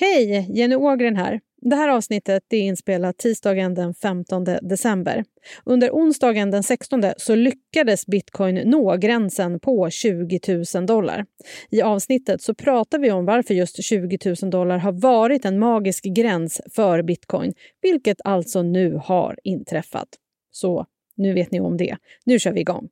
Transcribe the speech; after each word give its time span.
Hej! 0.00 0.46
Jenny 0.50 0.74
Ågren 0.74 1.16
här. 1.16 1.40
Det 1.60 1.76
här 1.76 1.88
avsnittet 1.88 2.42
är 2.50 2.58
inspelat 2.58 3.18
tisdagen 3.18 3.74
den 3.74 3.94
15 3.94 4.44
december. 4.44 5.24
Under 5.64 5.90
onsdagen 5.90 6.50
den 6.50 6.62
16 6.62 7.02
så 7.16 7.34
lyckades 7.34 8.06
bitcoin 8.06 8.54
nå 8.54 8.96
gränsen 8.96 9.60
på 9.60 9.90
20 9.90 10.40
000 10.74 10.86
dollar. 10.86 11.26
I 11.70 11.82
avsnittet 11.82 12.42
så 12.42 12.54
pratar 12.54 12.98
vi 12.98 13.10
om 13.10 13.24
varför 13.24 13.54
just 13.54 13.84
20 13.84 14.18
000 14.42 14.50
dollar 14.50 14.78
har 14.78 14.92
varit 14.92 15.44
en 15.44 15.58
magisk 15.58 16.04
gräns 16.04 16.60
för 16.74 17.02
bitcoin, 17.02 17.54
vilket 17.82 18.18
alltså 18.24 18.62
nu 18.62 19.00
har 19.04 19.38
inträffat. 19.44 20.08
Så 20.50 20.86
nu 21.16 21.32
vet 21.32 21.50
ni 21.50 21.60
om 21.60 21.76
det. 21.76 21.96
Nu 22.24 22.38
kör 22.38 22.52
vi 22.52 22.60
igång. 22.60 22.88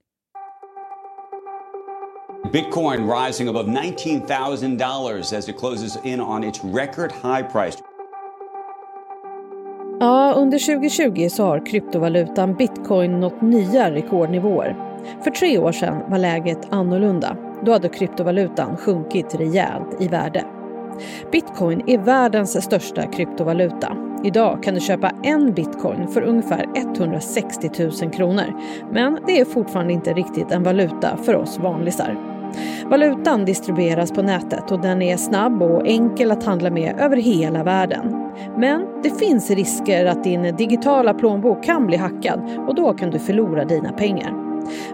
Bitcoin 2.45 3.07
rising 3.07 3.49
above 3.49 3.67
$19,000 3.67 5.33
as 5.33 5.49
it 5.49 5.57
closes 5.59 5.99
in 6.05 6.21
on 6.21 6.45
its 6.45 6.65
record 6.65 7.13
high 7.13 7.43
price. 7.43 7.79
Ja, 10.01 10.35
under 10.37 10.59
2020 10.59 11.29
så 11.31 11.45
har 11.45 11.67
kryptovalutan 11.67 12.55
bitcoin 12.55 13.21
nått 13.21 13.43
nya 13.43 13.91
rekordnivåer. 13.91 14.77
För 15.25 15.31
tre 15.31 15.59
år 15.59 15.73
sedan 15.73 16.11
var 16.11 16.19
läget 16.19 16.73
annorlunda. 16.73 17.37
Då 17.65 17.73
hade 17.73 17.89
kryptovalutan 17.89 18.77
sjunkit 18.77 19.35
rejält 19.35 20.01
i 20.01 20.09
värde. 20.09 20.45
Bitcoin 21.33 21.83
är 21.87 21.99
världens 21.99 22.65
största 22.65 23.07
kryptovaluta. 23.07 24.08
Idag 24.25 24.63
kan 24.63 24.75
du 24.75 24.81
köpa 24.81 25.11
en 25.23 25.53
bitcoin 25.53 26.09
för 26.09 26.23
ungefär 26.23 26.67
160 26.77 27.71
000 28.03 28.13
kronor. 28.13 28.45
Men 28.93 29.19
det 29.27 29.41
är 29.41 29.45
fortfarande 29.45 29.93
inte 29.93 30.13
riktigt 30.13 30.53
en 30.53 30.63
valuta 30.63 31.17
för 31.17 31.35
oss 31.37 31.59
vanlisar. 31.59 32.19
Valutan 32.91 33.45
distribueras 33.45 34.13
på 34.13 34.23
nätet 34.23 34.71
och 34.73 34.81
den 34.81 35.03
är 35.03 35.17
snabb 35.17 35.63
och 35.63 35.87
enkel 35.87 36.31
att 36.31 36.45
handla 36.45 36.71
med 36.71 37.01
över 37.01 37.17
hela 37.17 37.65
världen. 37.65 38.31
Men 38.57 38.87
det 39.03 39.19
finns 39.19 39.51
risker 39.51 40.07
att 40.07 40.25
din 40.25 40.57
digitala 40.57 41.15
plånbok 41.15 41.65
kan 41.65 41.87
bli 41.87 41.97
hackad 41.97 42.41
och 42.69 42.75
då 42.75 42.93
kan 42.93 43.11
du 43.11 43.19
förlora 43.19 43.65
dina 43.65 43.93
pengar. 43.93 44.49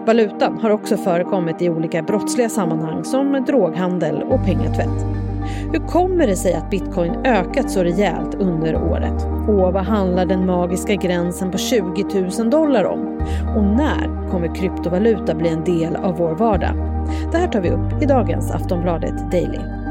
Valutan 0.05 0.57
har 0.61 0.69
också 0.69 0.97
förekommit 0.97 1.61
i 1.61 1.69
olika 1.69 2.01
brottsliga 2.01 2.49
sammanhang 2.49 3.03
som 3.03 3.43
droghandel 3.47 4.23
och 4.23 4.45
pengatvätt. 4.45 5.34
Hur 5.71 5.87
kommer 5.87 6.27
det 6.27 6.35
sig 6.35 6.53
att 6.53 6.69
bitcoin 6.69 7.15
ökat 7.25 7.71
så 7.71 7.83
rejält 7.83 8.35
under 8.35 8.75
året? 8.75 9.25
Och 9.47 9.73
vad 9.73 9.83
handlar 9.83 10.25
den 10.25 10.45
magiska 10.45 10.95
gränsen 10.95 11.51
på 11.51 11.57
20 11.57 12.03
000 12.39 12.49
dollar 12.49 12.83
om? 12.83 13.21
Och 13.57 13.63
när 13.63 14.29
kommer 14.31 14.55
kryptovaluta 14.55 15.35
bli 15.35 15.49
en 15.49 15.63
del 15.63 15.95
av 15.95 16.17
vår 16.17 16.35
vardag? 16.35 16.73
Det 17.31 17.37
här 17.37 17.47
tar 17.47 17.61
vi 17.61 17.69
upp 17.69 18.03
i 18.03 18.05
dagens 18.05 18.51
Aftonbladet 18.51 19.31
Daily. 19.31 19.84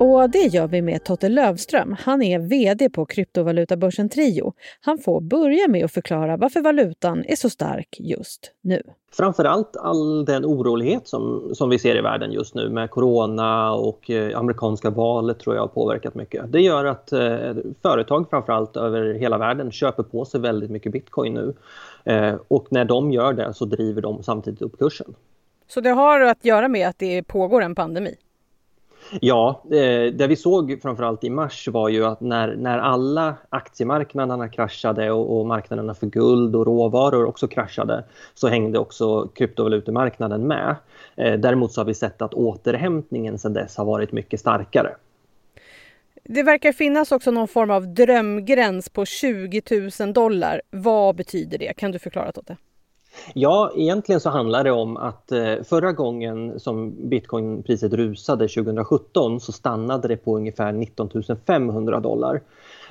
Och 0.00 0.30
det 0.30 0.38
gör 0.38 0.66
vi 0.66 0.82
med 0.82 1.04
Totte 1.04 1.28
Lövström. 1.28 1.96
Han 2.00 2.22
är 2.22 2.38
VD 2.38 2.90
på 2.90 3.06
kryptovalutabörsen 3.06 4.08
Trio. 4.08 4.52
Han 4.80 4.98
får 4.98 5.20
börja 5.20 5.68
med 5.68 5.84
att 5.84 5.92
förklara 5.92 6.36
varför 6.36 6.60
valutan 6.60 7.24
är 7.28 7.36
så 7.36 7.50
stark 7.50 7.96
just 7.98 8.52
nu. 8.60 8.82
Framförallt 9.12 9.76
all 9.76 10.24
den 10.24 10.44
orolighet 10.44 11.08
som, 11.08 11.50
som 11.54 11.70
vi 11.70 11.78
ser 11.78 11.98
i 11.98 12.00
världen 12.00 12.32
just 12.32 12.54
nu 12.54 12.68
med 12.68 12.90
corona 12.90 13.72
och 13.72 14.10
eh, 14.10 14.38
amerikanska 14.38 14.90
valet 14.90 15.38
tror 15.38 15.54
jag 15.54 15.62
har 15.62 15.68
påverkat 15.68 16.14
mycket. 16.14 16.52
Det 16.52 16.60
gör 16.60 16.84
att 16.84 17.12
eh, 17.12 17.54
företag 17.82 18.30
framförallt 18.30 18.76
över 18.76 19.14
hela 19.14 19.38
världen 19.38 19.70
köper 19.70 20.02
på 20.02 20.24
sig 20.24 20.40
väldigt 20.40 20.70
mycket 20.70 20.92
bitcoin 20.92 21.34
nu. 21.34 21.54
Eh, 22.04 22.34
och 22.48 22.66
när 22.70 22.84
de 22.84 23.12
gör 23.12 23.32
det 23.32 23.54
så 23.54 23.64
driver 23.64 24.02
de 24.02 24.22
samtidigt 24.22 24.62
upp 24.62 24.78
kursen. 24.78 25.14
Så 25.68 25.80
det 25.80 25.90
har 25.90 26.20
att 26.20 26.44
göra 26.44 26.68
med 26.68 26.88
att 26.88 26.98
det 26.98 27.22
pågår 27.22 27.62
en 27.62 27.74
pandemi? 27.74 28.16
Ja, 29.20 29.62
eh, 29.64 30.12
det 30.12 30.26
vi 30.28 30.36
såg 30.36 30.78
framförallt 30.82 31.24
i 31.24 31.30
mars 31.30 31.68
var 31.68 31.88
ju 31.88 32.04
att 32.04 32.20
när, 32.20 32.56
när 32.56 32.78
alla 32.78 33.34
aktiemarknaderna 33.48 34.48
kraschade 34.48 35.10
och, 35.10 35.38
och 35.38 35.46
marknaderna 35.46 35.94
för 35.94 36.06
guld 36.06 36.56
och 36.56 36.66
råvaror 36.66 37.24
också 37.24 37.48
kraschade 37.48 38.04
så 38.34 38.48
hängde 38.48 38.78
också 38.78 39.28
kryptovalutemarknaden 39.28 40.46
med. 40.46 40.76
Eh, 41.16 41.32
däremot 41.38 41.72
så 41.72 41.80
har 41.80 41.86
vi 41.86 41.94
sett 41.94 42.22
att 42.22 42.34
återhämtningen 42.34 43.38
sedan 43.38 43.52
dess 43.52 43.76
har 43.76 43.84
varit 43.84 44.12
mycket 44.12 44.40
starkare. 44.40 44.90
Det 46.24 46.42
verkar 46.42 46.72
finnas 46.72 47.12
också 47.12 47.30
någon 47.30 47.48
form 47.48 47.70
av 47.70 47.94
drömgräns 47.94 48.88
på 48.88 49.04
20 49.04 49.62
000 50.00 50.12
dollar. 50.12 50.62
Vad 50.70 51.16
betyder 51.16 51.58
det? 51.58 51.72
Kan 51.76 51.92
du 51.92 51.98
förklara 51.98 52.32
Totte? 52.32 52.56
Ja, 53.34 53.72
egentligen 53.76 54.20
så 54.20 54.30
handlar 54.30 54.64
det 54.64 54.70
om 54.70 54.96
att 54.96 55.32
eh, 55.32 55.54
förra 55.64 55.92
gången 55.92 56.60
som 56.60 57.08
bitcoinpriset 57.08 57.92
rusade 57.92 58.48
2017 58.48 59.40
så 59.40 59.52
stannade 59.52 60.08
det 60.08 60.16
på 60.16 60.36
ungefär 60.36 60.72
19 60.72 61.10
500 61.46 62.00
dollar. 62.00 62.40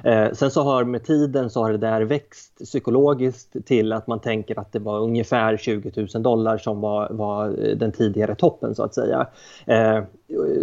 Eh, 0.04 0.32
sen 0.34 0.52
så 0.52 0.62
har 0.62 0.84
med 0.84 1.04
tiden 1.04 1.50
så 1.50 1.64
har 1.64 1.72
det 1.72 1.78
där 1.78 2.02
växt 2.02 2.58
psykologiskt 2.60 3.66
till 3.66 3.94
att 3.94 4.08
man 4.08 4.20
tänker 4.20 4.60
att 4.60 4.72
det 4.72 4.80
var 4.80 5.00
ungefär 5.00 5.58
20 5.58 6.08
000 6.14 6.24
dollar 6.24 6.58
som 6.58 6.82
var, 6.82 7.10
var 7.10 7.50
den 7.76 7.92
tidigare 7.92 8.36
toppen 8.36 8.76
så 8.76 8.84
att 8.84 8.96
säga. 8.96 9.28
Eh, 9.66 10.04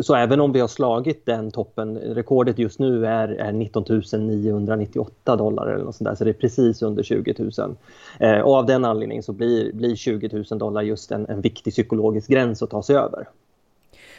så 0.03 0.15
även 0.15 0.41
om 0.41 0.53
vi 0.53 0.61
har 0.61 0.69
slagit 0.69 1.27
den 1.27 1.51
toppen, 1.51 1.99
rekordet 1.99 2.59
just 2.59 2.79
nu 2.79 3.07
är, 3.07 3.29
är 3.29 3.53
19 3.53 3.85
998 4.13 5.37
dollar 5.37 5.67
eller 5.67 5.85
något 5.85 5.97
sånt 5.97 6.09
där, 6.09 6.15
så 6.15 6.25
det 6.25 6.31
är 6.31 6.35
precis 6.35 6.83
under 6.83 7.03
20 7.03 7.35
000. 7.39 8.43
Och 8.43 8.55
av 8.55 8.67
den 8.67 8.85
anledningen 8.85 9.23
så 9.23 9.33
blir, 9.33 9.53
blir 9.72 9.97
20 9.97 10.44
000 10.50 10.59
dollar 10.59 10.82
just 10.82 11.10
en, 11.10 11.26
en 11.26 11.41
viktig 11.41 11.72
psykologisk 11.72 12.28
gräns 12.28 12.62
att 12.62 12.70
ta 12.70 12.82
sig 12.82 12.97
över. 12.97 13.28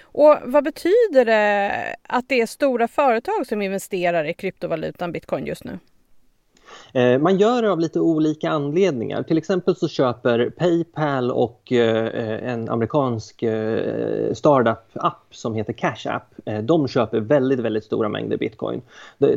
Och 0.01 0.37
vad 0.43 0.63
betyder 0.63 1.25
det 1.25 1.95
att 2.03 2.29
det 2.29 2.41
är 2.41 2.45
stora 2.45 2.87
företag 2.87 3.47
som 3.47 3.61
investerar 3.61 4.25
i 4.25 4.33
kryptovalutan 4.33 5.11
bitcoin 5.11 5.45
just 5.45 5.63
nu? 5.63 5.79
Eh, 6.95 7.19
man 7.19 7.37
gör 7.37 7.61
det 7.61 7.71
av 7.71 7.79
lite 7.79 7.99
olika 7.99 8.49
anledningar. 8.49 9.23
Till 9.23 9.37
exempel 9.37 9.75
så 9.75 9.87
köper 9.87 10.49
Paypal 10.49 11.31
och 11.31 11.71
eh, 11.71 12.51
en 12.51 12.69
amerikansk 12.69 13.43
eh, 13.43 14.33
startup-app 14.33 15.27
som 15.31 15.55
heter 15.55 15.73
Cash 15.73 16.07
App. 16.09 16.33
De 16.63 16.87
köper 16.87 17.19
väldigt, 17.19 17.59
väldigt 17.59 17.83
stora 17.83 18.09
mängder 18.09 18.37
bitcoin. 18.37 18.81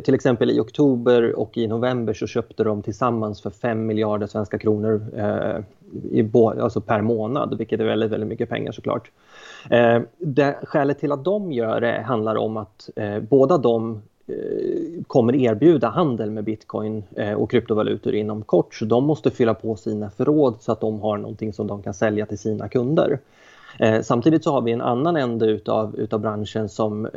Till 0.03 0.13
exempel 0.13 0.51
i 0.51 0.59
oktober 0.59 1.39
och 1.39 1.57
i 1.57 1.67
november 1.67 2.13
så 2.13 2.27
köpte 2.27 2.63
de 2.63 2.81
tillsammans 2.81 3.41
för 3.41 3.49
5 3.49 3.85
miljarder 3.85 4.27
svenska 4.27 4.57
kronor 4.57 5.01
i, 6.11 6.29
alltså 6.33 6.81
per 6.81 7.01
månad, 7.01 7.57
vilket 7.57 7.79
är 7.79 7.85
väldigt, 7.85 8.11
väldigt 8.11 8.29
mycket 8.29 8.49
pengar 8.49 8.71
såklart. 8.71 9.11
Det, 10.17 10.59
skälet 10.63 10.99
till 10.99 11.11
att 11.11 11.23
de 11.23 11.51
gör 11.51 11.81
det 11.81 12.03
handlar 12.07 12.35
om 12.35 12.57
att 12.57 12.89
båda 13.29 13.57
de 13.57 14.01
Eh, 14.29 15.03
kommer 15.07 15.35
erbjuda 15.35 15.87
handel 15.89 16.31
med 16.31 16.43
bitcoin 16.43 17.03
eh, 17.15 17.33
och 17.33 17.51
kryptovalutor 17.51 18.13
inom 18.13 18.41
kort. 18.41 18.75
Så 18.75 18.85
de 18.85 19.05
måste 19.05 19.31
fylla 19.31 19.53
på 19.53 19.75
sina 19.75 20.09
förråd 20.09 20.55
så 20.59 20.71
att 20.71 20.81
de 20.81 21.01
har 21.01 21.17
någonting 21.17 21.53
som 21.53 21.67
de 21.67 21.83
kan 21.83 21.93
sälja 21.93 22.25
till 22.25 22.37
sina 22.37 22.69
kunder. 22.69 23.19
Eh, 23.79 24.01
samtidigt 24.01 24.43
så 24.43 24.51
har 24.51 24.61
vi 24.61 24.71
en 24.71 24.81
annan 24.81 25.15
ände 25.15 25.45
utav, 25.45 25.99
utav 25.99 26.19
branschen 26.19 26.69
som 26.69 27.07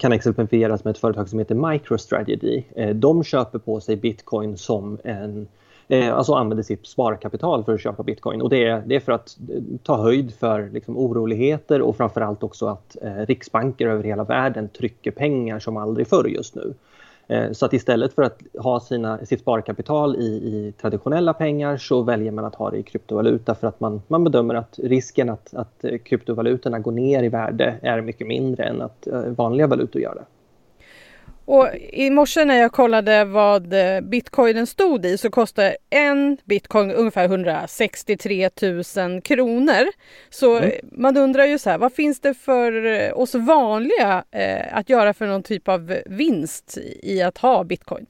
kan 0.00 0.12
exemplifieras 0.12 0.84
med 0.84 0.90
ett 0.90 0.98
företag 0.98 1.28
som 1.28 1.38
heter 1.38 1.54
MicroStrategy. 1.54 2.62
de 2.94 3.24
köper 3.24 3.58
på 3.58 3.80
sig 3.80 3.96
bitcoin 3.96 4.56
som 4.56 4.98
en 5.04 5.46
eh, 5.88 6.14
alltså 6.14 6.32
använder 6.32 6.62
sitt 6.62 6.86
sparkapital 6.86 7.64
för 7.64 7.74
att 7.74 7.80
köpa 7.80 8.02
bitcoin. 8.02 8.42
Och 8.42 8.50
det 8.50 8.64
är, 8.64 8.82
det 8.86 8.96
är 8.96 9.00
för 9.00 9.12
att 9.12 9.36
eh, 9.50 9.62
ta 9.82 10.02
höjd 10.02 10.34
för 10.34 10.70
liksom, 10.72 10.98
oroligheter 10.98 11.82
och 11.82 11.96
framförallt 11.96 12.42
också 12.42 12.66
att 12.66 12.96
eh, 13.02 13.26
riksbanker 13.26 13.86
över 13.86 14.04
hela 14.04 14.24
världen 14.24 14.68
trycker 14.68 15.10
pengar 15.10 15.58
som 15.58 15.76
aldrig 15.76 16.08
förr 16.08 16.24
just 16.28 16.54
nu. 16.54 16.74
Eh, 17.26 17.52
så 17.52 17.66
att 17.66 17.72
istället 17.72 18.14
för 18.14 18.22
att 18.22 18.42
ha 18.58 18.80
sina, 18.80 19.26
sitt 19.26 19.40
sparkapital 19.40 20.16
i, 20.16 20.26
i, 20.26 20.72
traditionella 20.80 21.34
pengar 21.34 21.76
så 21.76 22.02
väljer 22.02 22.32
man 22.32 22.44
att 22.44 22.54
ha 22.54 22.70
det 22.70 22.78
i 22.78 22.82
kryptovaluta 22.82 23.54
för 23.54 23.66
att 23.66 23.80
man, 23.80 24.02
man 24.08 24.24
bedömer 24.24 24.54
att 24.54 24.78
risken 24.82 25.30
att, 25.30 25.54
att 25.54 25.84
eh, 25.84 25.98
kryptovalutorna 25.98 26.78
går 26.78 26.92
ner 26.92 27.22
i 27.22 27.28
värde 27.28 27.74
är 27.82 28.00
mycket 28.00 28.26
mindre 28.26 28.64
än 28.64 28.82
att 28.82 29.06
eh, 29.06 29.20
vanliga 29.20 29.66
valutor 29.66 30.02
gör 30.02 30.14
det. 30.14 30.24
Och 31.44 31.68
i 31.92 32.10
morse 32.10 32.44
när 32.44 32.54
jag 32.54 32.72
kollade 32.72 33.24
vad 33.24 33.72
eh, 33.72 34.00
bitcoinen 34.00 34.66
stod 34.66 35.06
i 35.06 35.18
så 35.18 35.30
kostar 35.30 35.76
en 35.90 36.36
bitcoin 36.44 36.90
ungefär 36.90 37.24
163 37.24 38.50
000 38.96 39.20
kronor. 39.22 39.84
Så 40.30 40.56
mm. 40.56 40.72
man 40.92 41.16
undrar 41.16 41.44
ju 41.44 41.58
så 41.58 41.70
här, 41.70 41.78
vad 41.78 41.92
finns 41.92 42.20
det 42.20 42.34
för 42.34 42.86
eh, 42.86 43.18
oss 43.18 43.34
vanliga 43.34 44.24
eh, 44.30 44.76
att 44.76 44.88
göra 44.88 45.14
för 45.14 45.26
någon 45.26 45.42
typ 45.42 45.68
av 45.68 45.96
vinst 46.06 46.78
i 47.02 47.22
att 47.22 47.38
ha 47.38 47.64
bitcoin? 47.64 48.06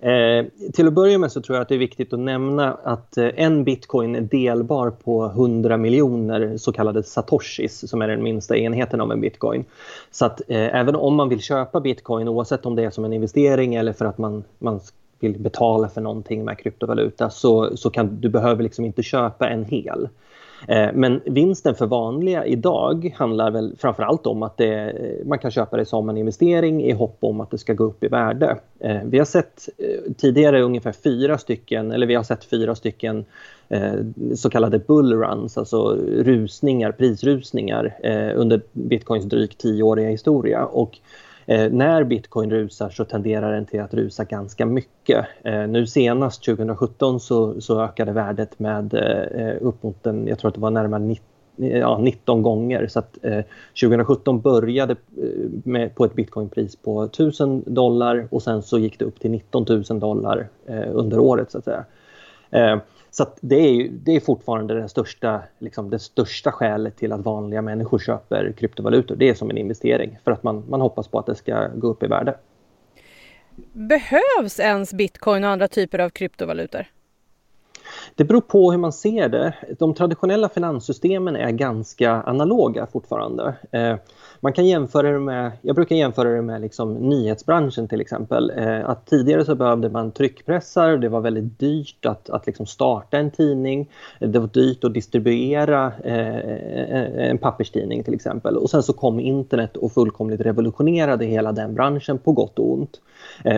Eh, 0.00 0.44
till 0.72 0.86
att 0.86 0.92
börja 0.92 1.18
med 1.18 1.32
så 1.32 1.40
tror 1.40 1.56
jag 1.56 1.62
att 1.62 1.68
det 1.68 1.74
är 1.74 1.78
viktigt 1.78 2.12
att 2.12 2.18
nämna 2.18 2.72
att 2.72 3.16
eh, 3.16 3.28
en 3.36 3.64
bitcoin 3.64 4.14
är 4.14 4.20
delbar 4.20 4.90
på 4.90 5.24
100 5.24 5.76
miljoner 5.76 6.56
så 6.56 6.72
kallade 6.72 7.02
satoshis 7.02 7.90
som 7.90 8.02
är 8.02 8.08
den 8.08 8.22
minsta 8.22 8.56
enheten 8.56 9.00
av 9.00 9.12
en 9.12 9.20
bitcoin. 9.20 9.64
Så 10.10 10.26
att 10.26 10.40
eh, 10.48 10.76
även 10.76 10.96
om 10.96 11.14
man 11.14 11.28
vill 11.28 11.40
köpa 11.40 11.80
bitcoin 11.80 12.28
oavsett 12.28 12.66
om 12.66 12.76
det 12.76 12.84
är 12.84 12.90
som 12.90 13.04
en 13.04 13.12
investering 13.12 13.74
eller 13.74 13.92
för 13.92 14.04
att 14.04 14.18
man, 14.18 14.44
man 14.58 14.80
vill 15.20 15.38
betala 15.38 15.88
för 15.88 16.00
någonting 16.00 16.44
med 16.44 16.58
kryptovaluta 16.58 17.30
så, 17.30 17.76
så 17.76 17.90
kan 17.90 18.20
du 18.20 18.28
behöver 18.28 18.62
liksom 18.62 18.84
inte 18.84 19.02
köpa 19.02 19.48
en 19.48 19.64
hel. 19.64 20.08
Eh, 20.68 20.88
men 20.94 21.20
vinsten 21.24 21.74
för 21.74 21.86
vanliga 21.86 22.46
idag 22.46 23.14
handlar 23.16 23.50
väl 23.50 23.76
framförallt 23.78 24.26
om 24.26 24.42
att 24.42 24.56
det, 24.56 24.90
eh, 24.90 25.26
man 25.26 25.38
kan 25.38 25.50
köpa 25.50 25.76
det 25.76 25.84
som 25.84 26.08
en 26.08 26.16
investering 26.16 26.84
i 26.84 26.92
hopp 26.92 27.18
om 27.20 27.40
att 27.40 27.50
det 27.50 27.58
ska 27.58 27.72
gå 27.72 27.84
upp 27.84 28.04
i 28.04 28.08
värde. 28.08 28.58
Eh, 28.80 29.00
vi 29.04 29.18
har 29.18 29.24
sett 29.24 29.68
tidigare 30.16 30.62
ungefär 30.62 30.92
fyra 30.92 31.38
stycken, 31.38 31.92
eller 31.92 32.06
vi 32.06 32.14
har 32.14 32.22
sett 32.22 32.44
fyra 32.44 32.74
stycken 32.74 33.24
så 34.34 34.50
kallade 34.50 34.78
bullruns, 34.78 35.58
alltså 35.58 35.96
rusningar, 36.18 36.92
prisrusningar 36.92 37.96
under 38.36 38.60
bitcoins 38.72 39.24
drygt 39.24 39.60
tioåriga 39.60 40.08
historia. 40.08 40.64
Och 40.64 40.98
Eh, 41.46 41.70
när 41.70 42.04
bitcoin 42.04 42.50
rusar 42.50 42.90
så 42.90 43.04
tenderar 43.04 43.52
den 43.52 43.66
till 43.66 43.80
att 43.80 43.94
rusa 43.94 44.24
ganska 44.24 44.66
mycket. 44.66 45.26
Eh, 45.44 45.66
nu 45.66 45.86
senast 45.86 46.44
2017 46.44 47.20
så, 47.20 47.60
så 47.60 47.80
ökade 47.80 48.12
värdet 48.12 48.58
med 48.58 48.94
eh, 48.94 49.56
upp 49.60 49.82
mot 49.82 50.06
en, 50.06 50.26
jag 50.26 50.38
tror 50.38 50.48
att 50.48 50.54
det 50.54 50.60
var 50.60 50.70
närmare 50.70 51.02
90 51.02 51.24
eh, 51.58 51.78
ja, 51.78 51.98
19 51.98 52.42
gånger. 52.42 52.86
Så 52.86 52.98
att, 52.98 53.18
eh, 53.22 53.40
2017 53.80 54.40
började 54.40 54.92
eh, 54.92 55.50
med, 55.64 55.94
på 55.94 56.04
ett 56.04 56.14
bitcoinpris 56.14 56.76
på 56.76 57.02
1000 57.02 57.62
dollar 57.66 58.28
och 58.30 58.42
sen 58.42 58.62
så 58.62 58.78
gick 58.78 58.98
det 58.98 59.04
upp 59.04 59.20
till 59.20 59.30
19 59.30 59.66
000 59.90 60.00
dollar 60.00 60.48
eh, 60.66 60.88
under 60.92 61.18
året 61.18 61.50
så 61.50 61.58
att 61.58 61.64
säga. 61.64 61.84
Eh, 62.50 62.78
så 63.16 63.26
det 63.40 63.56
är, 63.56 63.70
ju, 63.70 63.88
det 63.88 64.16
är 64.16 64.20
fortfarande 64.20 64.74
den 64.74 64.88
största, 64.88 65.42
liksom 65.58 65.90
det 65.90 65.98
största 65.98 66.52
skälet 66.52 66.96
till 66.96 67.12
att 67.12 67.20
vanliga 67.20 67.62
människor 67.62 67.98
köper 67.98 68.52
kryptovalutor. 68.52 69.16
Det 69.16 69.28
är 69.28 69.34
som 69.34 69.50
en 69.50 69.58
investering 69.58 70.18
för 70.24 70.30
att 70.30 70.42
man, 70.42 70.64
man 70.68 70.80
hoppas 70.80 71.08
på 71.08 71.18
att 71.18 71.26
det 71.26 71.34
ska 71.34 71.68
gå 71.68 71.88
upp 71.88 72.02
i 72.02 72.06
värde. 72.06 72.36
Behövs 73.72 74.60
ens 74.60 74.94
bitcoin 74.94 75.44
och 75.44 75.50
andra 75.50 75.68
typer 75.68 75.98
av 75.98 76.10
kryptovalutor? 76.10 76.86
Det 78.14 78.24
beror 78.24 78.40
på 78.40 78.70
hur 78.70 78.78
man 78.78 78.92
ser 78.92 79.28
det. 79.28 79.54
De 79.78 79.94
traditionella 79.94 80.48
finanssystemen 80.48 81.36
är 81.36 81.50
ganska 81.50 82.12
analoga 82.12 82.86
fortfarande. 82.92 83.54
Eh, 83.70 83.96
man 84.40 84.52
kan 84.52 84.66
jämföra 84.66 85.12
det 85.12 85.18
med, 85.18 85.52
jag 85.62 85.76
brukar 85.76 85.96
jämföra 85.96 86.28
det 86.28 86.42
med 86.42 86.60
liksom 86.60 86.94
nyhetsbranschen 86.94 87.88
till 87.88 88.00
exempel. 88.00 88.52
Eh, 88.56 88.88
att 88.88 89.06
tidigare 89.06 89.44
så 89.44 89.54
behövde 89.54 89.90
man 89.90 90.12
tryckpressar, 90.12 90.96
det 90.96 91.08
var 91.08 91.20
väldigt 91.20 91.58
dyrt 91.58 92.06
att, 92.06 92.30
att 92.30 92.46
liksom 92.46 92.66
starta 92.66 93.18
en 93.18 93.30
tidning. 93.30 93.90
Det 94.18 94.38
var 94.38 94.46
dyrt 94.46 94.84
att 94.84 94.94
distribuera 94.94 95.92
eh, 96.04 97.30
en 97.30 97.38
papperstidning 97.38 98.04
till 98.04 98.14
exempel. 98.14 98.56
Och 98.56 98.70
sen 98.70 98.82
så 98.82 98.92
kom 98.92 99.20
internet 99.20 99.76
och 99.76 99.92
fullkomligt 99.92 100.40
revolutionerade 100.40 101.24
hela 101.24 101.52
den 101.52 101.74
branschen 101.74 102.18
på 102.18 102.32
gott 102.32 102.58
och 102.58 102.72
ont. 102.72 103.00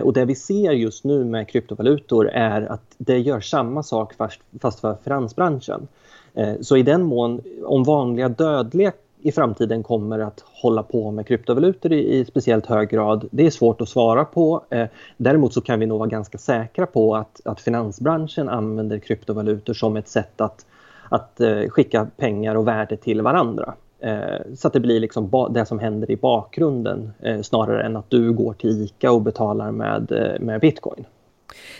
Och 0.03 0.13
det 0.13 0.25
vi 0.25 0.35
ser 0.35 0.71
just 0.71 1.03
nu 1.03 1.25
med 1.25 1.49
kryptovalutor 1.49 2.29
är 2.29 2.61
att 2.61 2.95
det 2.97 3.19
gör 3.19 3.39
samma 3.39 3.83
sak 3.83 4.13
fast, 4.13 4.36
fast 4.61 4.79
för 4.79 4.95
finansbranschen. 5.03 5.87
Eh, 6.33 6.53
så 6.61 6.77
i 6.77 6.83
den 6.83 7.03
mån, 7.03 7.41
om 7.65 7.83
vanliga 7.83 8.29
dödliga 8.29 8.91
i 9.21 9.31
framtiden 9.31 9.83
kommer 9.83 10.19
att 10.19 10.43
hålla 10.61 10.83
på 10.83 11.11
med 11.11 11.27
kryptovalutor 11.27 11.93
i, 11.93 12.17
i 12.17 12.25
speciellt 12.25 12.65
hög 12.65 12.89
grad. 12.89 13.27
Det 13.31 13.45
är 13.45 13.49
svårt 13.49 13.81
att 13.81 13.89
svara 13.89 14.25
på. 14.25 14.63
Eh, 14.69 14.87
däremot 15.17 15.53
så 15.53 15.61
kan 15.61 15.79
vi 15.79 15.85
nog 15.85 15.99
vara 15.99 16.09
ganska 16.09 16.37
säkra 16.37 16.85
på 16.85 17.15
att, 17.15 17.41
att 17.45 17.61
finansbranschen 17.61 18.49
använder 18.49 18.99
kryptovalutor 18.99 19.73
som 19.73 19.97
ett 19.97 20.07
sätt 20.07 20.41
att, 20.41 20.65
att 21.09 21.41
eh, 21.41 21.61
skicka 21.69 22.07
pengar 22.17 22.55
och 22.55 22.67
värde 22.67 22.97
till 22.97 23.21
varandra. 23.21 23.73
Eh, 23.99 24.55
så 24.55 24.67
att 24.67 24.73
det 24.73 24.79
blir 24.79 24.99
liksom 24.99 25.47
det 25.53 25.65
som 25.65 25.79
händer 25.79 26.11
i 26.11 26.15
bakgrunden 26.15 27.11
eh, 27.19 27.41
snarare 27.41 27.83
än 27.83 27.97
att 27.97 28.09
du 28.09 28.33
går 28.33 28.53
till 28.53 28.81
ICA 28.81 29.11
och 29.11 29.21
betalar 29.21 29.71
med, 29.71 30.11
eh, 30.11 30.39
med 30.39 30.61
bitcoin. 30.61 31.05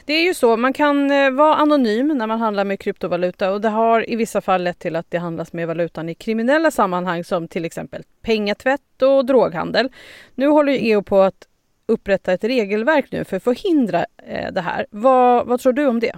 Det 0.05 0.13
är 0.13 0.23
ju 0.23 0.33
så, 0.33 0.57
man 0.57 0.73
kan 0.73 1.11
eh, 1.11 1.31
vara 1.31 1.55
anonym 1.55 2.07
när 2.07 2.27
man 2.27 2.39
handlar 2.39 2.65
med 2.65 2.79
kryptovaluta 2.79 3.51
och 3.51 3.61
det 3.61 3.69
har 3.69 4.09
i 4.09 4.15
vissa 4.15 4.41
fall 4.41 4.63
lett 4.63 4.79
till 4.79 4.95
att 4.95 5.11
det 5.11 5.17
handlas 5.17 5.53
med 5.53 5.67
valutan 5.67 6.09
i 6.09 6.15
kriminella 6.15 6.71
sammanhang 6.71 7.23
som 7.23 7.47
till 7.47 7.65
exempel 7.65 8.03
pengatvätt 8.21 9.01
och 9.01 9.25
droghandel. 9.25 9.89
Nu 10.35 10.47
håller 10.47 10.73
EU 10.73 11.01
på 11.03 11.21
att 11.21 11.47
upprätta 11.85 12.33
ett 12.33 12.43
regelverk 12.43 13.05
nu 13.11 13.23
för 13.23 13.37
att 13.37 13.43
förhindra 13.43 14.05
eh, 14.27 14.51
det 14.51 14.61
här. 14.61 14.85
Vad, 14.89 15.47
vad 15.47 15.59
tror 15.59 15.73
du 15.73 15.85
om 15.85 15.99
det? 15.99 16.15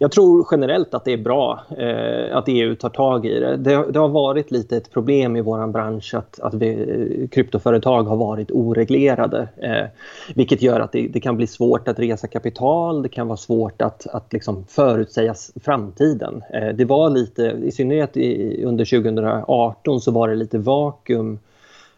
Jag 0.00 0.12
tror 0.12 0.46
generellt 0.50 0.94
att 0.94 1.04
det 1.04 1.12
är 1.12 1.18
bra 1.18 1.60
eh, 1.78 2.36
att 2.36 2.44
EU 2.46 2.74
tar 2.74 2.88
tag 2.88 3.26
i 3.26 3.40
det. 3.40 3.56
det. 3.56 3.92
det. 3.92 3.98
har 3.98 4.08
varit 4.08 4.50
lite 4.50 4.76
ett 4.76 4.92
problem 4.92 5.36
i 5.36 5.40
vår 5.40 5.66
bransch 5.66 6.14
att, 6.14 6.40
att 6.40 6.54
vi, 6.54 6.68
eh, 6.68 7.28
kryptoföretag 7.28 8.02
har 8.02 8.16
varit 8.16 8.50
oreglerade. 8.50 9.48
Eh, 9.56 9.86
vilket 10.34 10.62
gör 10.62 10.80
att 10.80 10.92
det, 10.92 11.08
det, 11.08 11.20
kan 11.20 11.36
bli 11.36 11.46
svårt 11.46 11.88
att 11.88 11.98
resa 11.98 12.26
kapital, 12.26 13.02
det 13.02 13.08
kan 13.08 13.26
vara 13.28 13.36
svårt 13.36 13.82
att, 13.82 14.06
att 14.06 14.32
liksom 14.32 14.64
förutsäga 14.68 15.34
framtiden. 15.64 16.42
Eh, 16.54 16.68
det 16.68 16.84
var 16.84 17.10
lite, 17.10 17.42
i 17.42 17.70
synnerhet 17.70 18.16
i, 18.16 18.64
under 18.64 18.84
2018 18.84 20.00
så 20.00 20.10
var 20.10 20.28
det 20.28 20.34
lite 20.34 20.58
vakuum 20.58 21.28
Eh, 21.28 21.38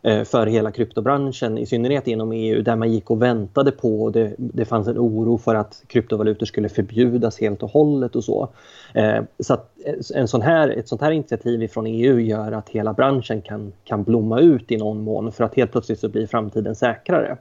Eh, 0.03 0.25
för 0.25 0.47
hela 0.47 0.71
kryptobranschen, 0.71 1.59
i 1.59 1.67
synnerhet 1.67 2.07
inom 2.07 2.33
EU 2.33 2.63
där 2.63 2.77
man 2.77 2.93
gick 2.93 3.11
och 3.11 3.23
väntade 3.23 3.71
på 3.71 4.03
och 4.03 4.13
det, 4.13 4.35
det 4.39 4.65
fanns 4.65 4.89
en 4.89 4.99
oro 4.99 5.39
för 5.39 5.55
att 5.55 5.83
kryptovalutor 5.87 6.47
skulle 6.47 6.69
förbjudas 6.69 7.41
helt 7.41 7.63
och 7.63 7.71
hållet 7.71 8.17
och 8.17 8.25
så. 8.25 8.49
Eh, 8.95 9.23
så 9.39 9.55
att 9.55 9.71
eh, 9.85 9.95
en 10.15 10.29
sån 10.29 10.43
här, 10.43 10.69
ett 10.69 10.89
sånt 10.89 11.01
här 11.01 11.11
initiativ 11.11 11.69
från 11.69 11.87
EU 11.87 12.19
gör 12.19 12.53
att 12.53 12.69
hela 12.69 12.93
branschen 12.93 13.43
kan, 13.43 13.73
kan 13.85 14.03
blomma 14.03 14.41
ut 14.41 14.73
i 14.73 14.77
någon 14.77 15.03
mån 15.03 15.33
för 15.33 15.45
att 15.45 15.55
helt 15.55 15.73
plötsligt 15.73 16.01
så 16.01 16.09
blir 16.09 16.27
framtiden 16.27 16.75
säkrare. 16.75 17.37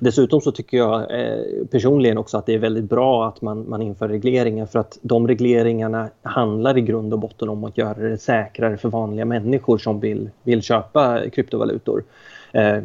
Dessutom 0.00 0.40
så 0.40 0.52
tycker 0.52 0.76
jag 0.76 1.20
eh, 1.20 1.66
personligen 1.70 2.18
också 2.18 2.36
att 2.36 2.46
det 2.46 2.54
är 2.54 2.58
väldigt 2.58 2.84
bra 2.84 3.28
att 3.28 3.42
man, 3.42 3.68
man 3.68 3.82
inför 3.82 4.08
regleringar 4.08 4.66
för 4.66 4.78
att 4.78 4.98
de 5.02 5.28
regleringarna 5.28 6.08
handlar 6.22 6.78
i 6.78 6.80
grund 6.80 7.12
och 7.12 7.18
botten 7.18 7.48
om 7.48 7.64
att 7.64 7.78
göra 7.78 7.94
det 7.94 8.18
säkrare 8.18 8.76
för 8.76 8.88
vanliga 8.88 9.24
människor 9.24 9.78
som 9.78 10.00
vill, 10.00 10.30
vill 10.42 10.62
köpa 10.62 11.30
kryptovalutor. 11.30 12.04
Eh, 12.52 12.78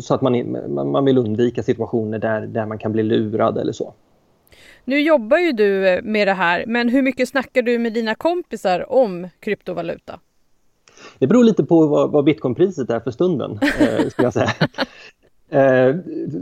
så 0.00 0.14
att 0.14 0.22
man, 0.22 0.56
man 0.90 1.04
vill 1.04 1.18
undvika 1.18 1.62
situationer 1.62 2.18
där, 2.18 2.40
där 2.40 2.66
man 2.66 2.78
kan 2.78 2.92
bli 2.92 3.02
lurad 3.02 3.58
eller 3.58 3.72
så. 3.72 3.94
Nu 4.84 5.00
jobbar 5.00 5.38
ju 5.38 5.52
du 5.52 5.88
eh, 5.88 6.02
med 6.02 6.28
det 6.28 6.32
här, 6.32 6.64
men 6.66 6.88
hur 6.88 7.02
mycket 7.02 7.28
snackar 7.28 7.62
du 7.62 7.78
med 7.78 7.92
dina 7.92 8.14
kompisar 8.14 8.92
om 8.92 9.28
kryptovaluta? 9.40 10.20
Det 11.18 11.26
beror 11.26 11.44
lite 11.44 11.64
på 11.64 11.86
vad, 11.86 12.10
vad 12.10 12.24
bitcoinpriset 12.24 12.90
är 12.90 13.00
för 13.00 13.10
stunden, 13.10 13.58
eh, 13.80 14.06
jag 14.16 14.32
säga. 14.32 14.52
Eh, 15.50 15.96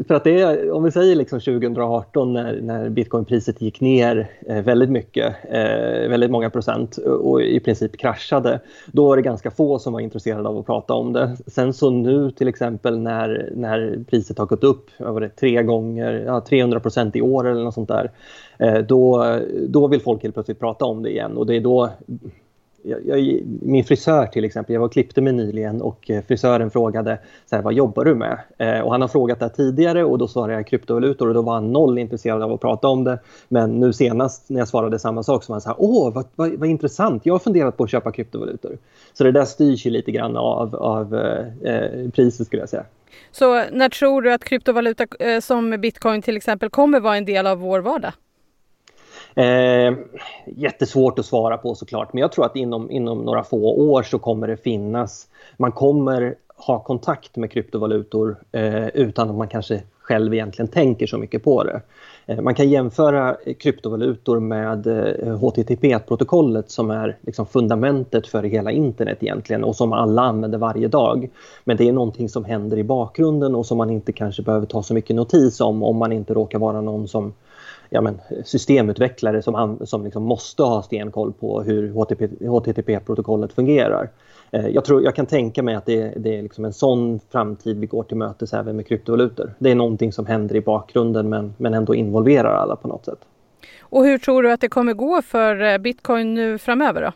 för 0.06 0.14
att 0.14 0.24
det 0.24 0.40
är, 0.40 0.70
om 0.70 0.82
vi 0.84 0.90
säger 0.90 1.16
liksom 1.16 1.40
2018 1.40 2.32
när, 2.32 2.60
när 2.60 2.88
bitcoinpriset 2.88 3.60
gick 3.62 3.80
ner 3.80 4.30
eh, 4.46 4.62
väldigt 4.62 4.90
mycket, 4.90 5.34
eh, 5.50 6.08
väldigt 6.08 6.30
många 6.30 6.50
procent 6.50 6.96
och 6.96 7.42
i 7.42 7.60
princip 7.60 7.96
kraschade, 7.96 8.60
då 8.86 9.08
var 9.08 9.16
det 9.16 9.22
ganska 9.22 9.50
få 9.50 9.78
som 9.78 9.92
var 9.92 10.00
intresserade 10.00 10.48
av 10.48 10.58
att 10.58 10.66
prata 10.66 10.94
om 10.94 11.12
det. 11.12 11.36
Sen 11.46 11.72
så 11.72 11.90
nu 11.90 12.30
till 12.30 12.48
exempel 12.48 12.98
när, 12.98 13.52
när 13.56 14.04
priset 14.10 14.38
har 14.38 14.46
gått 14.46 14.64
upp, 14.64 14.90
var 14.98 15.20
det 15.20 15.28
tre 15.28 15.62
gånger, 15.62 16.24
ja, 16.26 16.40
300 16.40 16.80
procent 16.80 17.16
i 17.16 17.20
år 17.20 17.48
eller 17.48 17.64
något 17.64 17.74
sånt 17.74 17.88
där, 17.88 18.10
eh, 18.58 18.78
då, 18.78 19.36
då 19.68 19.86
vill 19.86 20.00
folk 20.00 20.22
helt 20.22 20.34
plötsligt 20.34 20.60
prata 20.60 20.84
om 20.84 21.02
det 21.02 21.10
igen 21.10 21.36
och 21.36 21.46
det 21.46 21.56
är 21.56 21.60
då 21.60 21.90
jag, 22.86 23.18
jag, 23.18 23.42
min 23.62 23.84
frisör 23.84 24.26
till 24.26 24.44
exempel, 24.44 24.72
jag 24.72 24.80
var 24.80 24.86
och 24.86 24.92
klippte 24.92 25.20
mig 25.20 25.32
nyligen 25.32 25.82
och 25.82 26.10
eh, 26.10 26.24
frisören 26.28 26.70
frågade 26.70 27.18
så 27.50 27.56
här, 27.56 27.62
vad 27.62 27.72
jobbar 27.72 28.04
du 28.04 28.14
med? 28.14 28.38
Eh, 28.58 28.80
och 28.80 28.92
han 28.92 29.00
har 29.00 29.08
frågat 29.08 29.40
det 29.40 29.48
tidigare 29.48 30.04
och 30.04 30.18
då 30.18 30.28
svarade 30.28 30.52
jag 30.52 30.66
kryptovalutor 30.66 31.28
och 31.28 31.34
då 31.34 31.42
var 31.42 31.54
han 31.54 31.72
noll 31.72 31.98
intresserad 31.98 32.42
av 32.42 32.52
att 32.52 32.60
prata 32.60 32.88
om 32.88 33.04
det. 33.04 33.18
Men 33.48 33.80
nu 33.80 33.92
senast 33.92 34.50
när 34.50 34.58
jag 34.58 34.68
svarade 34.68 34.98
samma 34.98 35.22
sak 35.22 35.44
så 35.44 35.52
var 35.52 35.54
han 35.54 35.60
så 35.60 35.68
här, 35.68 35.76
åh 35.78 36.12
vad, 36.12 36.26
vad, 36.34 36.52
vad 36.52 36.68
intressant, 36.68 37.26
jag 37.26 37.34
har 37.34 37.38
funderat 37.38 37.76
på 37.76 37.84
att 37.84 37.90
köpa 37.90 38.12
kryptovalutor. 38.12 38.78
Så 39.12 39.24
det 39.24 39.32
där 39.32 39.44
styrs 39.44 39.86
ju 39.86 39.90
lite 39.90 40.10
grann 40.10 40.36
av, 40.36 40.76
av 40.76 41.14
eh, 41.14 41.72
eh 41.72 42.10
priset 42.10 42.46
skulle 42.46 42.62
jag 42.62 42.68
säga. 42.68 42.84
Så 43.30 43.62
när 43.72 43.88
tror 43.88 44.22
du 44.22 44.32
att 44.32 44.44
kryptovaluta 44.44 45.06
eh, 45.20 45.40
som 45.40 45.70
bitcoin 45.70 46.22
till 46.22 46.36
exempel 46.36 46.70
kommer 46.70 47.00
vara 47.00 47.16
en 47.16 47.24
del 47.24 47.46
av 47.46 47.58
vår 47.58 47.80
vardag? 47.80 48.12
Eh, 49.38 49.94
jättesvårt 50.46 51.18
att 51.18 51.26
svara 51.26 51.56
på 51.56 51.74
såklart, 51.74 52.12
men 52.12 52.20
jag 52.20 52.32
tror 52.32 52.46
att 52.46 52.56
inom, 52.56 52.90
inom 52.90 53.18
några 53.18 53.44
få 53.44 53.90
år 53.90 54.02
så 54.02 54.18
kommer 54.18 54.46
det 54.46 54.56
finnas, 54.56 55.28
man 55.56 55.72
kommer 55.72 56.34
ha 56.56 56.78
kontakt 56.78 57.36
med 57.36 57.50
kryptovalutor 57.50 58.36
eh, 58.52 58.86
utan 58.86 59.30
att 59.30 59.36
man 59.36 59.48
kanske 59.48 59.82
själv 60.00 60.34
egentligen 60.34 60.68
tänker 60.68 61.06
så 61.06 61.18
mycket 61.18 61.44
på 61.44 61.64
det. 61.64 61.80
Eh, 62.26 62.40
man 62.40 62.54
kan 62.54 62.68
jämföra 62.68 63.36
kryptovalutor 63.58 64.40
med 64.40 64.86
eh, 64.86 65.38
HTTP-protokollet 65.38 66.70
som 66.70 66.90
är 66.90 67.16
liksom 67.20 67.46
fundamentet 67.46 68.26
för 68.26 68.42
hela 68.42 68.70
internet 68.70 69.18
egentligen 69.20 69.64
och 69.64 69.76
som 69.76 69.92
alla 69.92 70.22
använder 70.22 70.58
varje 70.58 70.88
dag. 70.88 71.30
Men 71.64 71.76
det 71.76 71.88
är 71.88 71.92
någonting 71.92 72.28
som 72.28 72.44
händer 72.44 72.76
i 72.76 72.84
bakgrunden 72.84 73.54
och 73.54 73.66
som 73.66 73.78
man 73.78 73.90
inte 73.90 74.12
kanske 74.12 74.42
behöver 74.42 74.66
ta 74.66 74.82
så 74.82 74.94
mycket 74.94 75.16
notis 75.16 75.60
om 75.60 75.82
om 75.82 75.96
man 75.96 76.12
inte 76.12 76.34
råkar 76.34 76.58
vara 76.58 76.80
någon 76.80 77.08
som 77.08 77.32
ja, 77.90 78.00
men, 78.00 78.20
systemutvecklare 78.44 79.42
som, 79.42 79.78
som 79.84 80.04
liksom 80.04 80.22
måste 80.22 80.62
ha 80.62 80.82
stenkoll 80.82 81.32
på 81.32 81.62
hur 81.62 81.92
HTTP-protokollet 82.48 83.52
fungerar. 83.52 84.10
Eh, 84.50 84.68
jag, 84.68 84.84
tror, 84.84 85.02
jag 85.02 85.14
kan 85.14 85.26
tänka 85.26 85.62
mig 85.62 85.74
att 85.74 85.86
det, 85.86 86.12
det 86.16 86.38
är 86.38 86.42
liksom 86.42 86.64
en 86.64 86.72
sån 86.72 87.20
framtid 87.30 87.78
vi 87.78 87.86
går 87.86 88.02
till 88.02 88.16
mötes 88.16 88.54
även 88.54 88.76
med 88.76 88.86
kryptovalutor. 88.86 89.54
Det 89.58 89.70
är 89.70 89.74
någonting 89.74 90.12
som 90.12 90.26
händer 90.26 90.56
i 90.56 90.60
bakgrunden 90.60 91.28
men, 91.28 91.54
men 91.56 91.74
ändå 91.74 91.94
involverar 91.94 92.54
alla 92.54 92.76
på 92.76 92.88
något 92.88 93.04
sätt. 93.04 93.18
Och 93.80 94.04
hur 94.04 94.18
tror 94.18 94.42
du 94.42 94.52
att 94.52 94.60
det 94.60 94.68
kommer 94.68 94.92
gå 94.92 95.22
för 95.22 95.62
eh, 95.62 95.78
bitcoin 95.78 96.34
nu 96.34 96.58
framöver 96.58 97.02
då? 97.02 97.12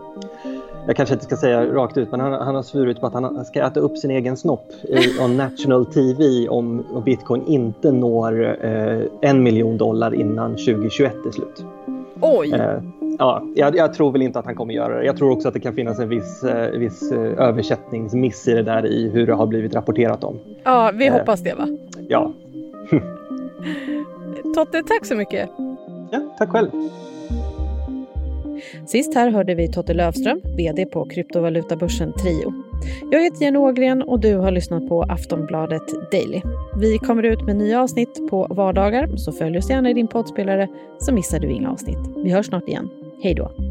jag 0.89 0.95
kanske 0.95 1.13
inte 1.13 1.25
ska 1.25 1.37
säga 1.37 1.65
rakt 1.65 1.97
ut, 1.97 2.11
men 2.11 2.19
han, 2.19 2.33
han 2.33 2.55
har 2.55 2.63
svurit 2.63 2.99
på 2.99 3.07
att 3.07 3.13
han 3.13 3.45
ska 3.45 3.67
äta 3.67 3.79
upp 3.79 3.97
sin 3.97 4.11
egen 4.11 4.37
snopp 4.37 4.71
i, 4.83 5.19
on 5.19 5.37
national 5.37 5.85
TV 5.85 6.47
om, 6.47 6.85
om 6.93 7.03
bitcoin 7.03 7.43
inte 7.47 7.91
når 7.91 8.65
eh, 8.65 9.01
en 9.21 9.43
miljon 9.43 9.77
dollar 9.77 10.13
innan 10.13 10.51
2021 10.51 11.13
är 11.27 11.31
slut. 11.31 11.65
Oj! 12.21 12.53
Eh, 12.53 12.81
ja, 13.19 13.43
jag, 13.55 13.75
jag, 13.75 13.93
tror 13.93 14.11
väl 14.11 14.21
inte 14.21 14.39
att 14.39 14.45
han 14.45 14.55
kommer 14.55 14.73
göra 14.73 14.97
det. 14.97 15.05
Jag 15.05 15.17
tror 15.17 15.31
också 15.31 15.47
att 15.47 15.53
det 15.53 15.59
kan 15.59 15.73
finnas 15.73 15.99
en 15.99 16.09
viss, 16.09 16.43
eh, 16.43 16.79
viss 16.79 17.11
eh, 17.11 17.47
översättningsmiss 17.47 18.47
i 18.47 18.53
det 18.53 18.63
där 18.63 18.85
i 18.85 19.09
hur 19.09 19.27
det 19.27 19.33
har 19.33 19.47
blivit 19.47 19.75
rapporterat 19.75 20.23
om. 20.23 20.39
Ja, 20.63 20.91
vi 20.93 21.07
eh, 21.07 21.13
hoppas 21.13 21.41
det 21.41 21.53
va? 21.53 21.67
Ja. 22.07 22.33
Totte, 24.55 24.83
tack 24.83 25.05
så 25.05 25.15
mycket. 25.15 25.49
Ja, 26.11 26.35
tack 26.37 26.49
själv. 26.49 26.69
Sist 28.87 29.15
här 29.15 29.31
hörde 29.31 29.55
vi 29.55 29.67
Totte 29.67 29.93
Löfström, 29.93 30.41
VD 30.57 30.85
på 30.85 31.05
kryptovalutabörsen 31.05 32.13
Trio. 32.13 32.53
Jag 33.11 33.23
heter 33.23 33.43
Jenny 33.43 33.57
Ågren 33.57 34.01
och 34.01 34.19
du 34.19 34.35
har 34.35 34.51
lyssnat 34.51 34.89
på 34.89 35.01
Aftonbladet 35.03 36.11
Daily. 36.11 36.41
Vi 36.79 36.97
kommer 36.97 37.23
ut 37.23 37.41
med 37.41 37.55
nya 37.55 37.81
avsnitt 37.81 38.29
på 38.29 38.47
vardagar, 38.49 39.17
så 39.17 39.31
följ 39.31 39.57
oss 39.57 39.69
gärna 39.69 39.89
i 39.89 39.93
din 39.93 40.07
poddspelare 40.07 40.67
så 40.99 41.13
missar 41.13 41.39
du 41.39 41.51
inga 41.51 41.71
avsnitt. 41.71 41.99
Vi 42.23 42.31
hörs 42.31 42.45
snart 42.45 42.67
igen. 42.67 42.89
Hej 43.23 43.33
då! 43.33 43.68